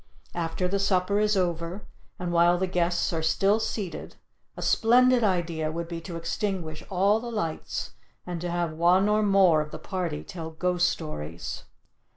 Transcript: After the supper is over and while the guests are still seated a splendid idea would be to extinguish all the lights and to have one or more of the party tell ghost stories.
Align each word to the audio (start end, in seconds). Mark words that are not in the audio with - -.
After 0.33 0.67
the 0.67 0.79
supper 0.79 1.19
is 1.19 1.37
over 1.37 1.85
and 2.17 2.33
while 2.33 2.57
the 2.57 2.65
guests 2.65 3.13
are 3.13 3.21
still 3.21 3.59
seated 3.59 4.15
a 4.57 4.61
splendid 4.63 5.23
idea 5.23 5.71
would 5.71 5.87
be 5.87 6.01
to 6.01 6.15
extinguish 6.15 6.83
all 6.89 7.19
the 7.19 7.29
lights 7.29 7.91
and 8.25 8.41
to 8.41 8.49
have 8.49 8.71
one 8.73 9.07
or 9.07 9.21
more 9.21 9.61
of 9.61 9.69
the 9.69 9.77
party 9.77 10.23
tell 10.23 10.49
ghost 10.49 10.89
stories. 10.89 11.65